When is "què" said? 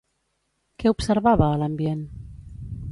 0.83-0.93